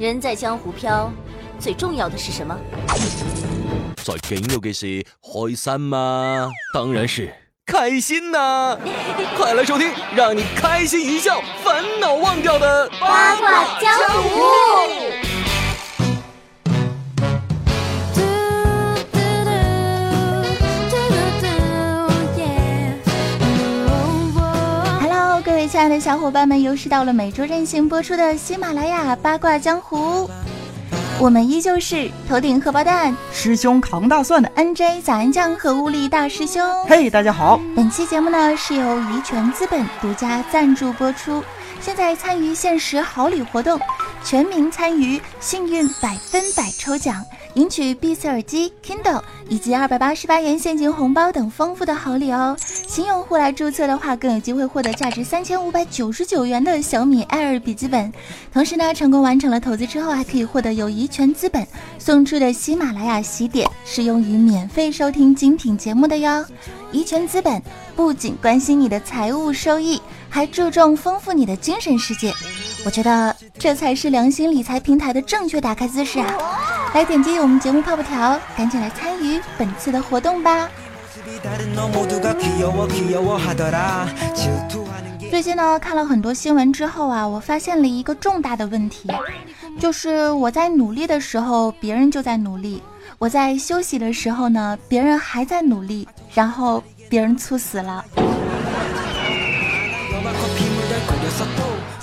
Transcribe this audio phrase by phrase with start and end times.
[0.00, 1.12] 人在江湖飘，
[1.58, 2.58] 最重要的是什么？
[4.02, 6.50] 在紧要的是，开心吗？
[6.72, 7.30] 当然是
[7.66, 8.78] 开心呐！
[9.36, 13.92] 快来收听，让你开心一笑，烦恼忘掉的八卦江
[14.22, 14.99] 湖。
[25.80, 30.28] 亲爱的小伙伴们，又是到了每周任性播出的喜马拉雅八卦江湖。
[31.18, 36.62] 我们依旧是头顶荷包蛋，师兄扛大蒜的 NJ 早安酱和物理大师兄。
[36.86, 37.58] 嘿，大家好！
[37.74, 41.42] 本期节目呢是由怡泉资本独家赞助播出。
[41.80, 43.80] 现在参与限时好礼活动，
[44.22, 47.24] 全民参与幸运百分百抽奖。
[47.54, 52.56] 赢取 B 四耳机、Kindle 以及二百八十八元现金红包等丰富的好礼哦！
[52.86, 58.12] 新用户来注册的话，更有机会获得价值三千五百九十九元的小米 Air 笔记本。
[58.52, 61.66] 同时呢，成功完成了投资之后，还可以获得由怡泉资本
[61.98, 66.44] 送出的喜马拉雅喜点，适用于免费收听精品节目的哟。
[66.92, 67.60] 怡泉资本
[67.96, 72.32] 不仅关心你的财务收益，还注重丰富你的精神世界。
[72.84, 76.34] 我觉得这才是良心理财平台的正确打开姿势啊！
[76.94, 80.66] 来点击我们节目泡泡条，赶紧来参与本次的活动吧。
[85.30, 89.10] 最近呢，看了很多新闻之后啊，我发现了一个重大的问题，
[89.78, 92.80] 就是我在努力的时候，别人就在努力；
[93.18, 98.02] 我在休息的时候呢，别人还在努力，然后别人猝死了。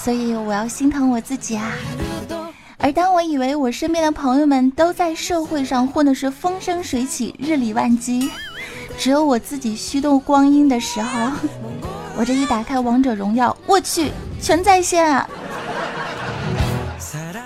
[0.07, 1.69] 所以我要心疼我自己啊。
[2.77, 8.31] 而当我以为我身边的朋友们都在社会上混的是风生水起、日理万机，
[8.97, 11.29] 只有我自己虚度光阴的时候，
[12.15, 14.09] 我这一打开王者荣耀，我去，
[14.41, 15.29] 全在线啊！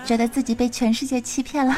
[0.06, 1.76] 觉得自己被全世界欺骗了。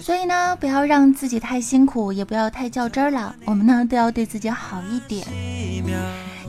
[0.00, 3.34] 所以呢，不要让自己太辛苦，也不要太较真儿了。
[3.44, 5.26] 我们呢，都要对自己好一点。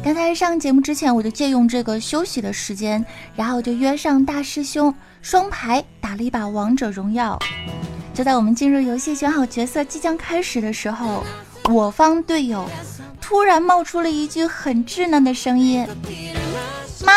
[0.06, 3.04] 刚才上节目之前，我就借用这个休息的时间，
[3.36, 4.94] 然后就约上大师兄
[5.24, 7.40] 双排打了一把王者荣耀。
[8.14, 11.24] 就在我们进入游戏、选好角色、即将开始的时候，
[11.72, 12.70] 我方队友
[13.20, 15.88] 突然冒出了一句很稚嫩的声音
[17.04, 17.12] ：“妈，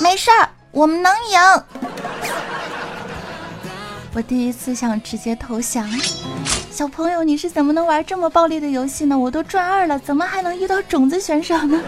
[0.00, 1.38] 没事儿，我们能赢。”
[4.14, 5.86] 我第一次想直接投降。
[6.72, 9.18] 小朋友，你是怎么能玩这么暴力的游戏呢？
[9.18, 11.78] 我都赚二了，怎么还能遇到种子选手呢？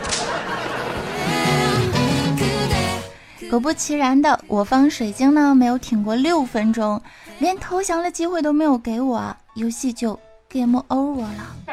[3.48, 7.00] 果不其然的，我方水晶呢没有挺过六分钟，
[7.38, 11.63] 连投降的机会都没有给我，游戏就 game over 了。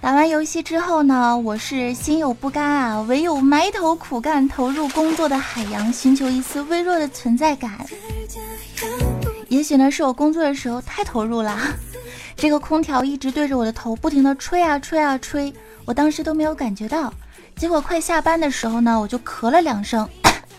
[0.00, 7.84] 打完游戏之后呢，我是心有不甘啊，唯有埋头苦干，投入工作的海洋，寻求一丝微弱的存在感。
[9.48, 11.54] 也许呢，是我工作的时候太投入了，
[12.34, 15.52] 这个空调一直对着我的头不停的吹啊吹啊吹，
[15.84, 17.12] 我当时都没有感觉到。
[17.56, 20.08] 结果快下班的时候呢，我就咳了两声，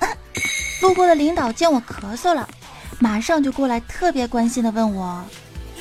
[0.83, 2.47] 路过的领导见我咳嗽了，
[2.99, 5.19] 马上就过来，特别关心的问我：“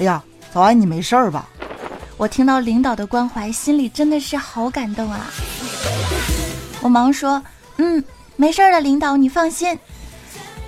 [0.00, 1.47] 哎呀，早安，你没事儿吧？”
[2.20, 5.25] 我听到领导的关怀，心里真的是好感动啊！
[6.82, 7.42] 我忙说
[7.81, 8.04] ：“嗯，
[8.36, 9.78] 没事的，领导你放心。”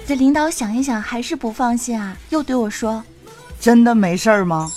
[0.09, 3.05] 这领导想一想，还是不放心啊，又对我说
[3.61, 4.73] ：“真的没事儿吗？”“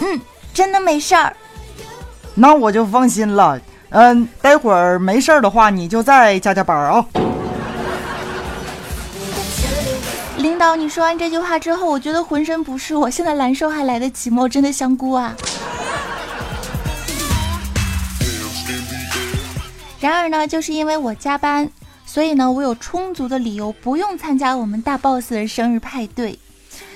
[0.00, 0.18] 嗯，
[0.54, 1.36] 真的没事儿。”
[2.34, 3.60] 那我就放心了。
[3.90, 7.04] 嗯，待会儿没事儿的话，你就再加加班啊。
[10.38, 12.96] 领导，你说完这句话之后，我觉得浑身不适。
[12.96, 14.48] 我现在难受还来得及吗？
[14.48, 15.36] 真的香菇啊！
[20.02, 21.70] 然而呢，就是因为我加班，
[22.04, 26.36] 所以呢，我有充足的理由不用参加我们大 boss 的生日派对。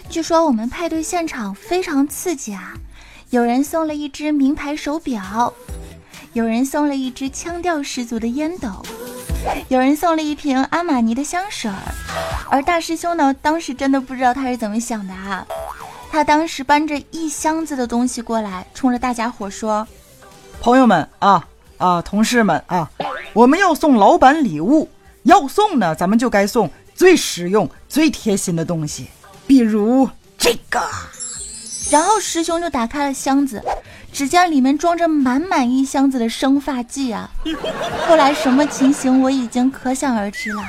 [0.09, 2.75] 据说我们派对现场非常刺激啊，
[3.31, 5.55] 有人送了一只名牌手表，
[6.33, 8.69] 有人送了一只腔调十足的烟斗。
[9.69, 11.77] 有人送了一瓶阿玛尼的香水儿，
[12.51, 15.47] 而大师兄呢，当时真的不知道他是怎么想的啊！
[16.11, 19.87] 他当时搬着一箱子的东西过来，冲着大家伙说
[20.61, 21.47] ：“朋友们啊
[21.79, 22.91] 啊，同事们啊，
[23.33, 24.89] 我们要送老板礼物，
[25.25, 29.09] 要送呢，咱们就该送最实用、最贴心的东西，
[29.47, 30.09] 比如
[30.39, 30.81] 这个。
[31.91, 33.63] 然后师兄就打开了箱子，
[34.13, 37.31] 只见里面装着满满一箱子的生发剂啊！
[38.09, 40.63] 后来什么情形我已经可想而知了。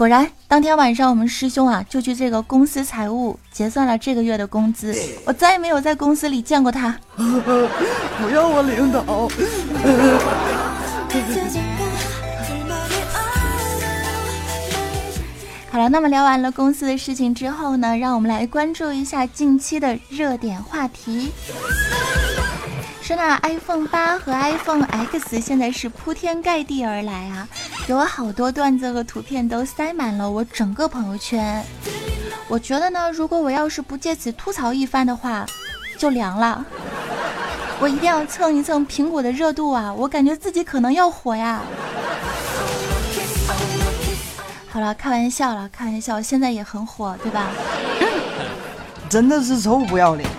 [0.00, 6.98] 果然，当天晚上我们师兄啊就去这个公司财务结算了这个月的工资，我再也没有在公司里见过他。
[7.18, 9.02] 不要我领导。
[15.70, 21.30] 好了，那么聊完了公司的事情之后呢，让我们来关注一下近期的热点话题。
[23.02, 27.46] 说那 iPhone 八和 iPhone X 现在是铺天盖地而来啊，
[27.90, 31.60] 有好多段子和图片都塞满了我整个朋友圈。
[32.46, 35.44] 我觉得呢，如果我要是不借此吐槽一番的话，
[35.98, 36.64] 就凉了。
[37.80, 41.62] 我一定要蹭一蹭苹果的热度啊，我感觉自己可能要火呀。
[44.68, 47.48] 好了，开玩笑了，开玩笑，现在也很火，对吧？
[49.08, 50.30] 真的是臭不要脸。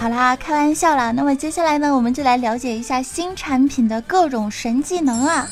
[0.00, 1.12] 好啦，开玩笑了。
[1.12, 5.46] 那么接下来呢，我们就来了解一下新产品的各种神技能啊。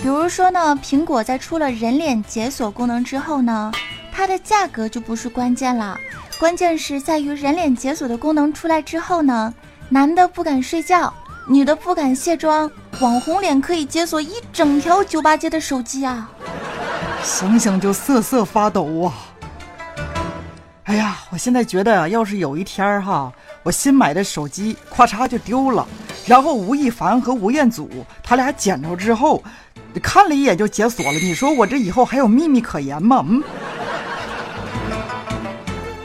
[0.00, 3.72] 比如说呢，苹果在出了人脸解锁功能之后呢，
[4.12, 5.98] 它的价格就不是关键了，
[6.38, 9.52] 关键是在于人脸解锁的功能出来之后呢，
[9.88, 11.12] 男的不敢睡觉。
[11.48, 12.70] 女的不敢卸妆，
[13.00, 16.30] 网红脸可以解锁一整条九八街的手机啊！
[17.24, 19.14] 想想就瑟瑟发抖啊！
[20.84, 23.32] 哎呀，我现在觉得，要是有一天哈，
[23.62, 25.86] 我新买的手机咔嚓就丢了，
[26.26, 27.90] 然后吴亦凡和吴彦祖
[28.22, 29.42] 他俩捡着之后，
[30.02, 33.24] 看了一眼就解锁了，你说我这以后还有秘密可言吗？
[33.28, 33.42] 嗯。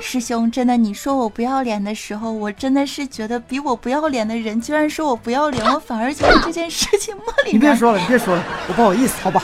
[0.01, 7.55] 师兄，真的，你说我不要脸的时候，我真的是觉得比我不要脸的人居然说我不要脸，我反而觉得这件事情莫名。
[7.55, 9.41] 你别说了，你别说了，我不好意思，好吧。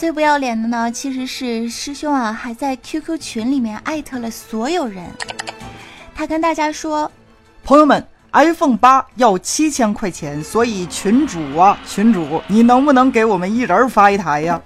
[0.00, 5.04] 最不要脸的呢，其实是师兄啊，还在 QQ 群里面艾特了所有人。
[6.14, 7.12] 他跟大家说
[7.62, 8.02] ：“朋友们
[8.32, 14.58] ，iPhone 八要七千块钱，所以群主啊，群主，你能不能给我们一人发一台呀？”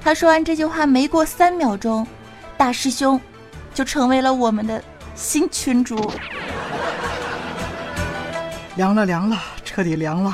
[0.00, 2.06] 他说完这句话，没过三秒钟，
[2.56, 3.20] 大师兄
[3.74, 4.80] 就成为了我们的
[5.16, 6.08] 新群主。
[8.76, 10.32] 凉了，凉了，彻底凉了。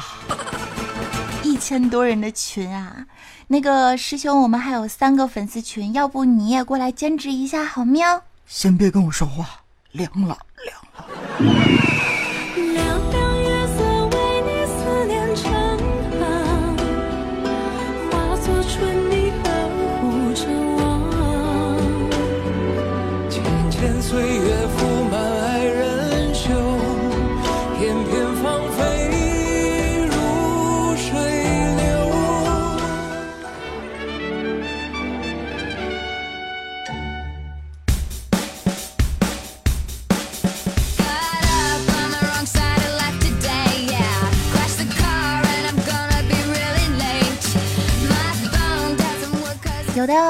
[1.58, 3.06] 千多人的群啊！
[3.48, 8.22] 那个师兄，我们还有三个粉丝群，要不你也过来兼职一下好喵？
[8.46, 9.48] 先别跟我说话，
[9.92, 12.07] 凉了，凉了。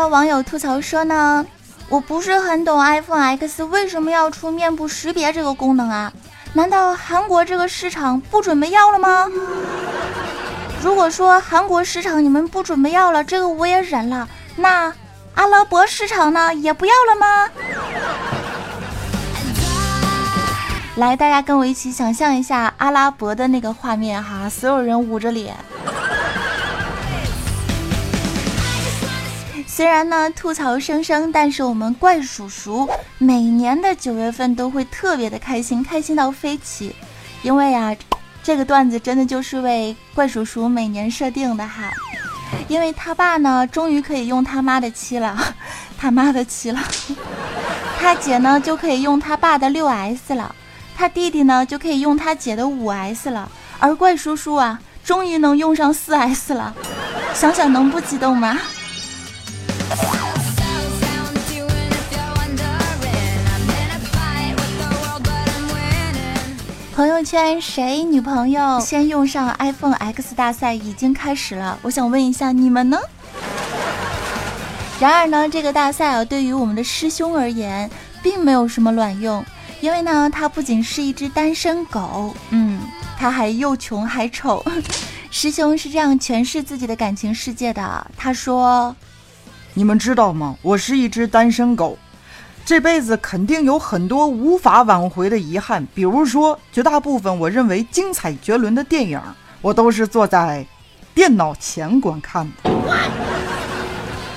[0.09, 1.45] 网友吐槽说呢，
[1.89, 6.13] 我不是很懂 iPhone X 为什么要出面部识别这个功能啊？
[6.55, 9.27] 难道韩国这个市场不准备要了吗？
[10.83, 14.27] 如果说韩国市场你们不准备要了，这个我也忍了。
[14.57, 14.93] 那
[15.35, 17.51] 阿拉伯市场呢，也不要了吗？
[20.97, 25.55] 来，大家跟我一起想象一下阿拉伯的那个画面哈，所有人捂着脸。
[29.79, 36.93] 虽然呢吐槽声声，但是我们怪叔叔每年的九月份都会特别的开心，开心到飞起，
[37.43, 37.97] 因为啊，
[38.43, 41.93] 这个段子真的就是为怪叔叔每年设定的哈，
[42.67, 45.39] 因为他爸呢终于可以用他妈的七了，
[45.97, 46.81] 他妈的七了，
[48.01, 50.53] 他姐呢就可以用他爸的六 S 了，
[50.97, 56.75] 他弟弟呢就可以用他姐的五 S 了，而怪叔叔啊终于能用上四 S 了，
[57.33, 58.59] 想想能不激动吗？
[66.95, 72.99] 朋友圈谁女朋友先用上 iPhone X 大赛已经开始了，我想问一下你们呢？
[74.99, 77.89] 然而呢，这个大赛啊，对于我们的师兄而言，
[78.21, 79.45] 并没有什么卵用，
[79.81, 82.81] 因为呢，他不仅是一只单身狗，嗯，
[83.17, 84.65] 他还又穷还丑。
[85.31, 88.93] 师兄是这样诠释自己的感情世界的，他说。
[89.79, 90.57] 你们知道吗？
[90.61, 91.97] 我是一只单身狗，
[92.65, 95.87] 这辈子肯定有很多无法挽回的遗憾。
[95.95, 99.21] 比如说，绝大部分我认为精彩绝伦的电影，
[99.63, 100.67] 我都是坐在
[101.15, 102.73] 电脑前观看的。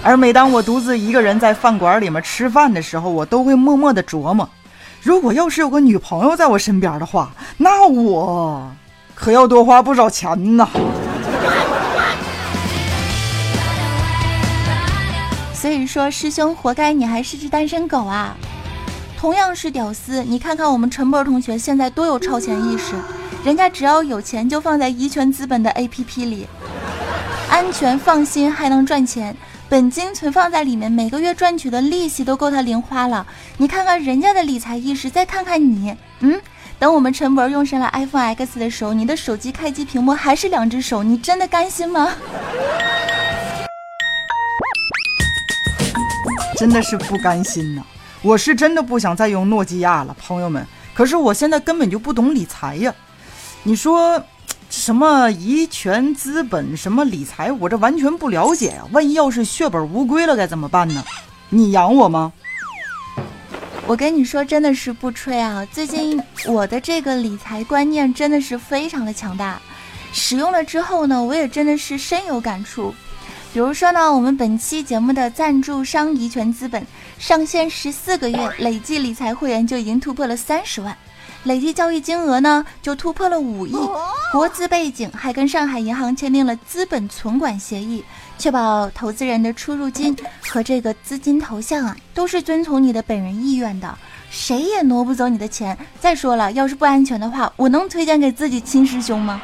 [0.03, 4.47] 而每当我独自一个人在饭馆里面吃饭的时候，我都会默默的琢磨：
[5.01, 8.71] 如果要是有个女朋友在我身边的话，那我
[9.15, 10.69] 可要多花不少钱呢。
[15.61, 18.35] 所以说，师兄活该你还是只单身狗啊！
[19.15, 22.95] 同样是屌丝，你看看我们陈博同学现在多有超前意识，
[23.45, 26.47] 人家只要有钱就放在怡泉资本的 APP 里，
[27.47, 29.37] 安全放心还能赚钱，
[29.69, 33.23] 本金存放在里面，每个月赚取的利息都够他零花了。
[33.57, 36.41] 你看看人家的理财意识，再看看你，嗯，
[36.79, 42.09] 等我们陈博用上了 iPhone X 的时候，你的手机开机屏幕还是两只手，你真的甘心吗？
[46.61, 47.81] 真的是不甘心呐！
[48.21, 50.63] 我是真的不想再用诺基亚了，朋友们。
[50.93, 52.93] 可是我现在根本就不懂理财呀！
[53.63, 54.23] 你说
[54.69, 58.83] 什么怡泉资本什么理财，我这完全不了解呀。
[58.91, 61.03] 万一要是血本无归了，该怎么办呢？
[61.49, 62.31] 你养我吗？
[63.87, 65.65] 我跟你说，真的是不吹啊！
[65.71, 69.59] 最近我的这个理财观念真的是非常的强大，
[70.13, 72.93] 使用了之后呢，我也真的是深有感触。
[73.53, 76.87] 比如说呢，我们本期节目的赞助商怡泉资本
[77.19, 80.95] 上线十四个月，累计理财会员就已经突破了三十万，
[81.43, 83.75] 累计交易金额呢就突破了五亿。
[84.31, 88.01] 国资背景还跟上海银行签订了资本存管协议，
[88.37, 90.15] 确保投资人的出入金
[90.47, 93.97] 和这个资金投向啊都是遵从你的本人意愿的，
[94.29, 95.77] 谁也挪不走你的钱。
[95.99, 99.41] 再说了，要是不安全的话，我能推荐给自己亲师兄吗？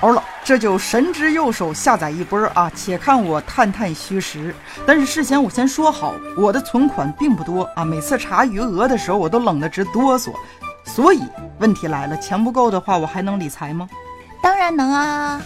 [0.00, 2.70] 欧了，这就神之右手下载一波啊！
[2.74, 4.54] 且看我探探虚实。
[4.86, 10.32] 但是事先我先说好，我的存款并不多啊，每次查余额的时候我都冷得直哆嗦。
[10.84, 11.22] 所以
[11.58, 13.88] 问题来了，钱不够的话，我还能理财吗？
[14.42, 15.40] 当然能啊！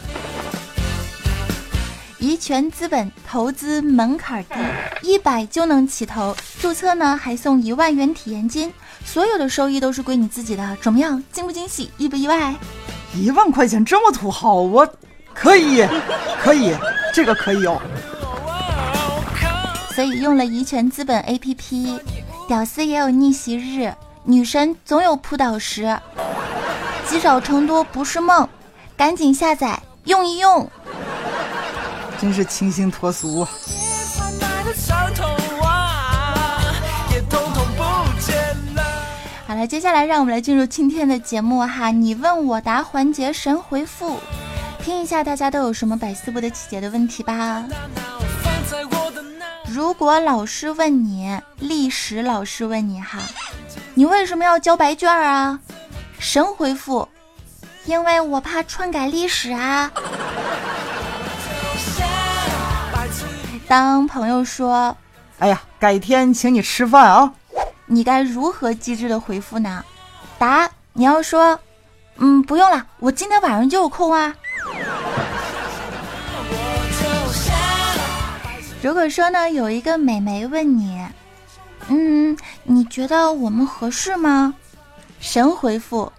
[2.18, 4.54] 怡泉资本投资门槛低，
[5.02, 8.72] 一百就能起投，注册呢还送一万元体验金，
[9.04, 11.22] 所有的收益都是归你自己的，怎么样？
[11.30, 11.90] 惊不惊喜？
[11.98, 12.54] 意不意外？
[13.14, 14.86] 一万块钱这么土豪，我
[15.32, 15.86] 可以，
[16.42, 16.74] 可以，
[17.12, 17.80] 这个可以哦。
[19.94, 22.00] 所以用了怡泉资本 APP，
[22.48, 23.94] 屌丝也有逆袭日，
[24.24, 25.96] 女神总有扑倒时，
[27.06, 28.48] 积少成多不是梦，
[28.96, 30.68] 赶紧下载用一用。
[32.20, 33.46] 真是清新脱俗。
[39.54, 44.18] 好了，接下来让我们来进入今天的节目哈，你问我答环节神回复，
[44.82, 47.64] 听一下大家都有什么百思不得其解的问题吧。
[49.68, 53.20] 如果老师问你，历史老师问你哈，
[53.94, 55.60] 你为什么要交白卷啊？
[56.18, 57.08] 神回复，
[57.84, 59.88] 因为我怕篡改历史啊。
[63.68, 64.96] 当朋友说，
[65.38, 67.32] 哎呀，改天请你吃饭啊。
[67.86, 69.84] 你该如何机智的回复呢？
[70.38, 71.58] 答：你要说，
[72.16, 74.34] 嗯，不用了，我今天晚上就有空啊。
[78.82, 81.02] 如果说呢，有一个美眉问你，
[81.88, 84.54] 嗯，你觉得我们合适吗？
[85.20, 86.12] 神回复：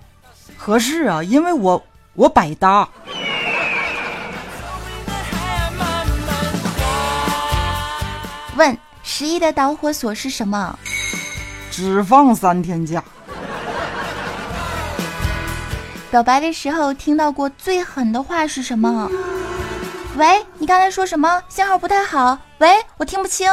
[0.57, 2.88] 合适啊，因为我我百搭。
[8.55, 10.79] 问：十一的导火索是什么？
[11.75, 13.03] 只放三天假。
[16.10, 19.12] 表白的时候听到过最狠的话是什么？
[20.15, 21.44] 喂，你刚才说什么？
[21.50, 22.38] 信号不太好。
[22.60, 23.51] 喂，我听不清。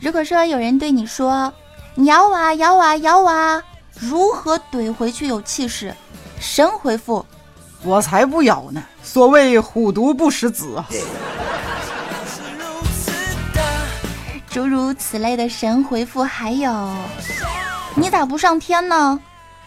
[0.00, 1.52] 如果说有人对你说
[1.94, 3.62] 你咬我啊咬我啊咬我啊，
[4.00, 5.94] 如何怼回去有气势？
[6.40, 7.26] 神回复：
[7.82, 8.82] 我才不咬呢。
[9.02, 10.82] 所谓虎毒不食子。
[14.52, 16.94] 诸如此类的神回复还有，
[17.94, 19.18] 你咋不上天呢？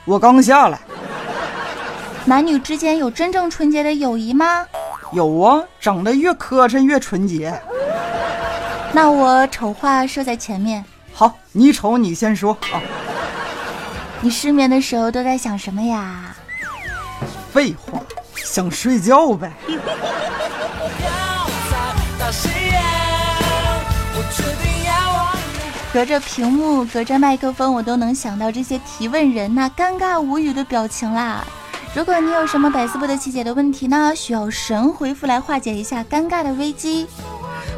[0.05, 0.79] 我刚下来。
[2.23, 4.63] 男女之间有真正纯洁的友谊吗？
[5.11, 7.59] 有啊，长得越磕碜越纯洁。
[8.93, 10.85] 那我丑话说在前面。
[11.13, 12.79] 好，你丑你先说啊。
[14.21, 16.35] 你失眠的时候都在想什么呀？
[17.51, 17.99] 废话，
[18.35, 19.51] 想睡觉呗。
[25.95, 31.41] 隔着屏幕，隔着麦克风，我都能想到这些提问人那尴尬无语的表情啦。
[31.95, 37.07] 如果你有什么百思不得其解的问题呢，需要神回复来化解一下尴尬的危机，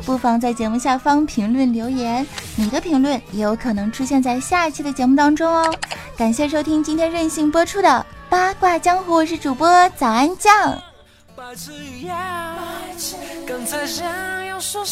[0.04, 5.72] 不妨在节目下方评论留言，你的评论也有可能出现在下一期的节目当中哦。
[6.18, 10.76] 感谢收听今天任性播出的八卦江湖，我是主播早安酱。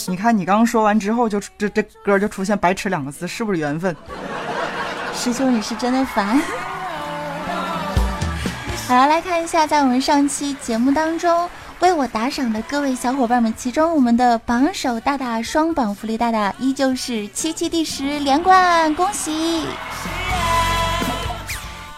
[0.08, 3.96] 你看，你刚刚说完之后，就这这歌就出现“白痴”两个字，是不是缘分？
[5.14, 6.40] 师兄，你是真的烦。
[8.88, 11.50] 好，来看一下，在我们上期节目当中
[11.80, 19.66] 为我打赏的各位小伙伴们，其中我们的榜首大大双榜福利大大依旧是七七第十连冠，恭喜！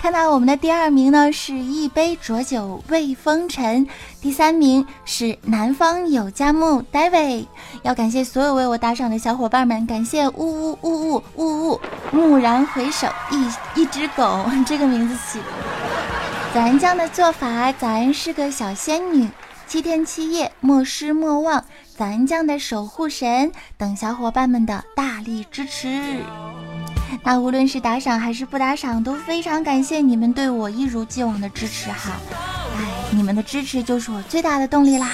[0.08, 3.86] 看到我们的第二名呢，是一杯浊酒慰风尘；
[4.22, 7.46] 第三名是南方有佳木 David。
[7.82, 11.82] 要感谢所有为我打赏的小伙伴们，感谢呜呜呜呜呜呜，
[12.14, 15.42] 蓦然回首，一一只狗，这个名字起。
[16.54, 19.30] 早安酱的做法，咱是个小仙女，
[19.68, 21.66] 七天七夜莫失莫忘，
[21.98, 26.22] 早安酱的守护神等小伙伴们的大力支持。
[27.24, 32.14] 那无论是打赏还是不打赏，都非常感谢你们对我一如既往的支持哈！
[32.78, 35.12] 哎，你们的支持就是我最大的动力啦！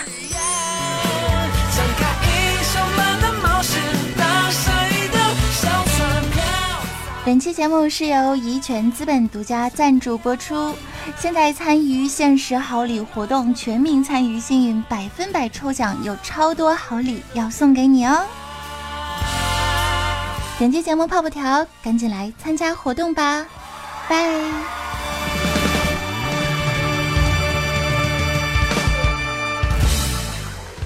[7.25, 10.75] 本期节目是由怡泉资本独家赞助播出。
[11.17, 18.24] 现在参与限时好礼活动，全民参与，幸运百分百抽奖，有超多好礼要送给你哦！
[20.63, 23.46] 点击节目泡泡条，赶紧来参加活动吧！
[24.08, 24.15] 拜。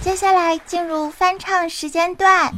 [0.01, 2.51] 接下来进入翻唱时间段。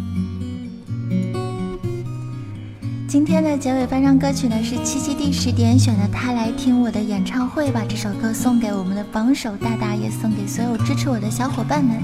[3.09, 12.01] 今天的结尾翻唱歌曲呢是七七第十点选的《他来听我的演唱会》，把这首歌送给我们的榜首大大，也送给所有支持我的小伙伴们。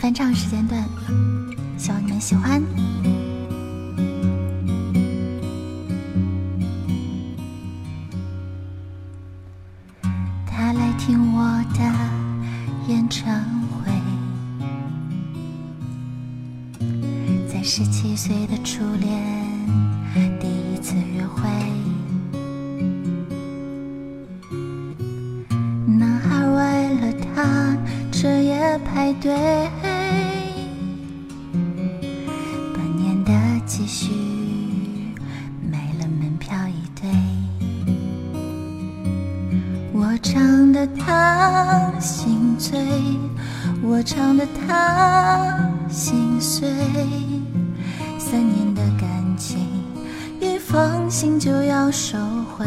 [0.00, 0.84] 翻唱时间段，
[1.76, 2.62] 希望你们喜欢。
[18.16, 19.22] 七岁的初恋。
[20.40, 21.46] 第一次约会，
[25.86, 27.76] 男孩为了她
[28.10, 29.36] 彻夜排队，
[32.72, 33.30] 半年的
[33.66, 34.14] 积蓄
[35.70, 37.10] 买了门票一对。
[39.92, 42.80] 我唱得他心醉，
[43.82, 46.66] 我唱得他心碎，
[48.36, 49.66] 三年的感情。
[50.38, 52.66] 一封信就要收回。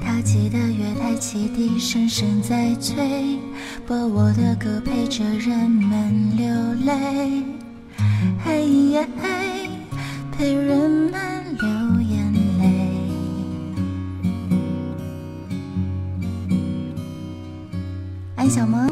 [0.00, 3.36] 他记得月台汽笛声声在催，
[3.84, 6.46] 播我的歌陪着人们流
[6.84, 7.42] 泪。
[8.44, 9.68] 嘿呀嘿，
[10.30, 11.20] 陪人们
[11.58, 11.68] 流
[12.00, 12.64] 眼泪。
[18.36, 18.88] 安小萌，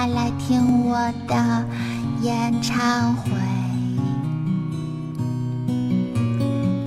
[0.00, 0.96] 他来听我
[1.28, 1.66] 的
[2.22, 3.30] 演唱会。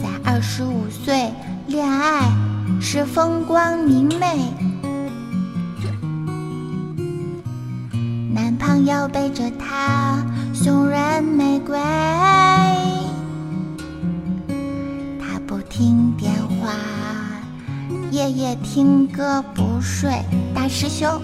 [0.01, 1.31] 在二十五岁
[1.67, 2.27] 恋爱
[2.81, 4.51] 是风光明媚，
[8.33, 10.17] 男朋友背着她
[10.51, 11.77] 送人玫瑰，
[15.19, 16.73] 他不听电话，
[18.09, 20.09] 夜夜听歌不睡。
[20.55, 21.21] 大师兄，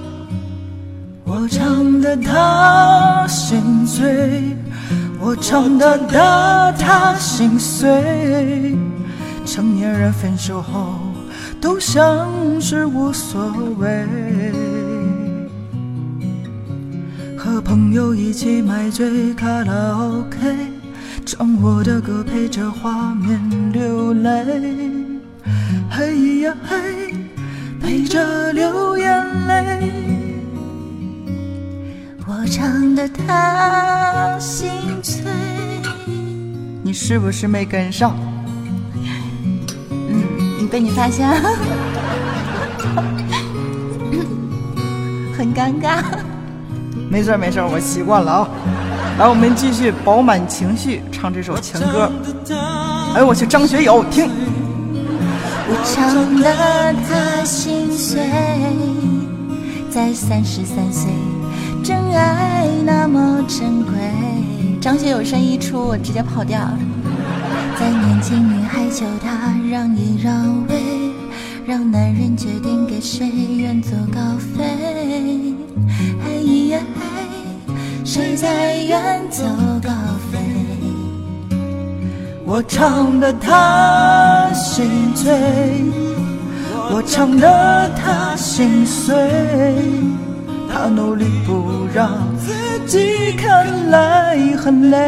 [1.41, 4.57] 我唱得他心醉，
[5.21, 5.97] 我唱的
[6.77, 8.77] 他心碎。
[9.45, 10.99] 成年人分手后
[11.61, 12.27] 都像
[12.59, 14.05] 是无所谓，
[17.37, 20.37] 和朋友一起买醉卡拉 OK，
[21.25, 24.45] 唱我的歌陪着画面流泪，
[25.89, 27.15] 嘿呀嘿，
[27.81, 30.08] 陪着流眼泪。
[32.41, 34.69] 我唱的他心
[35.03, 35.21] 碎，
[36.81, 38.15] 你是不是没跟上？
[39.91, 41.35] 嗯被你发现了，
[45.37, 46.01] 很尴尬。
[47.09, 48.47] 没事没事，我习惯了啊。
[49.17, 52.09] 来，我们继续饱满情绪唱这首情歌。
[53.15, 54.31] 哎呦我去，张学友，听。
[55.67, 58.21] 我唱的他心碎，
[59.91, 61.11] 在三十三岁，
[61.89, 63.93] 真爱那么珍贵。
[64.79, 66.59] 张学友声一出，我直接跑调。
[67.79, 70.75] 在年轻女孩求他让一让位，
[71.65, 73.25] 让男人决定给谁
[73.57, 74.63] 远走高飞。
[76.23, 77.73] 嘿呀嘿，
[78.05, 79.43] 谁在远走
[79.81, 79.89] 高
[80.31, 80.37] 飞？
[82.45, 85.33] 我唱得他心醉，
[86.91, 89.15] 我唱得他心碎，
[90.71, 92.53] 他努力不让自
[92.85, 94.99] 己看来很累。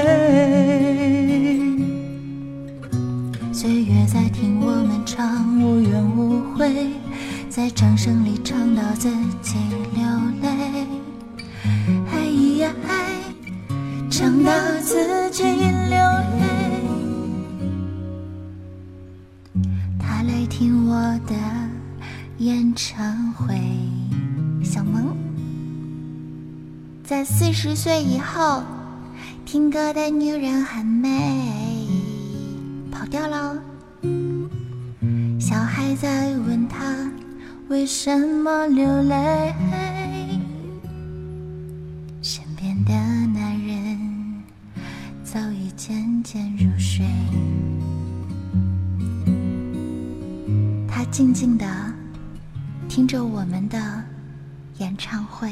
[3.54, 6.90] 岁月在听我们唱，无怨无悔，
[7.48, 9.10] 在掌声里唱到自
[9.42, 9.56] 己
[9.94, 10.04] 流
[10.42, 10.50] 泪。
[12.12, 12.18] 哎
[12.60, 13.06] 呀哎，
[14.10, 15.96] 唱到自己流
[16.40, 16.42] 泪。
[20.00, 20.96] 他来听我
[21.28, 21.36] 的
[22.40, 23.56] 演唱会，
[24.64, 25.16] 小萌，
[27.12, 28.64] 在四十岁以后，
[29.46, 31.86] 听歌的女人很美，
[32.90, 33.62] 跑调了。
[35.38, 37.12] 小孩在问他
[37.68, 39.54] 为什么流泪，
[42.22, 42.94] 身边的
[43.38, 44.42] 男人
[45.22, 47.06] 早已渐渐入睡。
[50.88, 51.68] 他静静地
[52.88, 54.02] 听着我们的
[54.78, 55.52] 演唱会。